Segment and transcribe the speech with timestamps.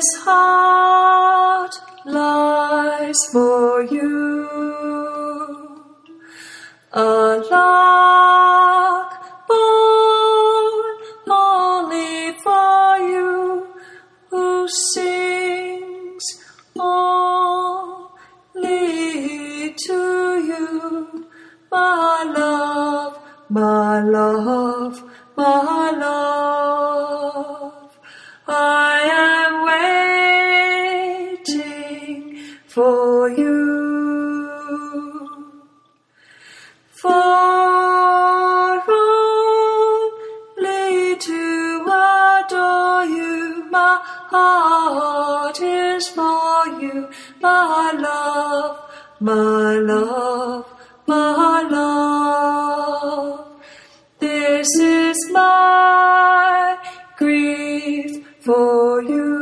[0.00, 1.74] This heart
[2.06, 4.48] lies for you.
[6.94, 9.12] A lark
[9.46, 10.84] born
[11.28, 13.66] only for you,
[14.30, 16.24] who sings
[16.78, 18.14] only
[19.86, 20.00] to
[20.50, 21.26] you,
[21.70, 23.18] my love,
[23.50, 25.04] my love,
[25.36, 26.59] my love.
[32.70, 34.46] For you.
[36.92, 37.10] For
[40.60, 43.98] only to adore you, my
[44.30, 47.08] heart is for you,
[47.40, 48.78] my love,
[49.18, 50.66] my love,
[51.08, 53.46] my love.
[54.20, 56.78] This is my
[57.18, 59.39] grief for you.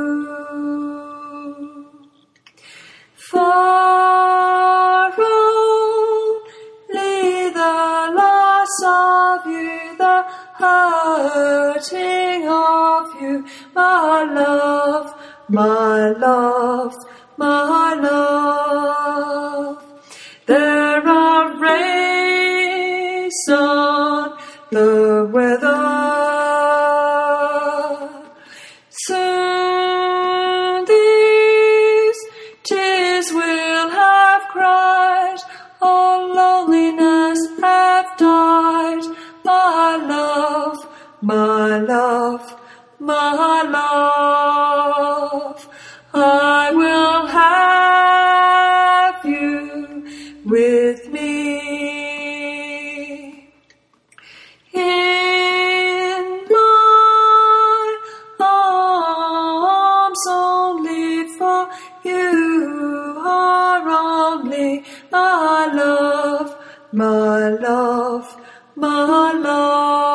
[10.18, 15.14] The hurting of you, my love,
[15.48, 16.94] my love,
[17.36, 19.82] my love.
[20.46, 24.38] There are rays on
[24.70, 25.77] the weather.
[41.20, 42.60] My love,
[43.00, 45.68] my love,
[46.14, 50.06] I will have you
[50.46, 51.48] with me.
[54.72, 57.98] In my
[58.40, 61.68] arms only for
[62.04, 66.56] you are only my love,
[66.92, 68.36] my love,
[68.76, 70.07] my love.